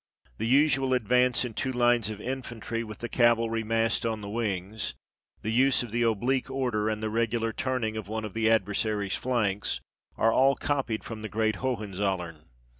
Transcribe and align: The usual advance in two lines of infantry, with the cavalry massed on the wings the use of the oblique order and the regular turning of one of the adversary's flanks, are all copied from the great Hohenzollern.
The 0.39 0.47
usual 0.47 0.95
advance 0.95 1.45
in 1.45 1.53
two 1.53 1.71
lines 1.71 2.09
of 2.09 2.19
infantry, 2.19 2.83
with 2.83 3.01
the 3.01 3.07
cavalry 3.07 3.63
massed 3.63 4.03
on 4.03 4.21
the 4.21 4.29
wings 4.31 4.95
the 5.43 5.51
use 5.51 5.83
of 5.83 5.91
the 5.91 6.01
oblique 6.01 6.49
order 6.49 6.89
and 6.89 7.03
the 7.03 7.09
regular 7.11 7.53
turning 7.53 7.95
of 7.95 8.07
one 8.07 8.25
of 8.25 8.33
the 8.33 8.49
adversary's 8.49 9.15
flanks, 9.15 9.79
are 10.17 10.33
all 10.33 10.55
copied 10.55 11.03
from 11.03 11.21
the 11.21 11.29
great 11.29 11.57
Hohenzollern. 11.57 12.45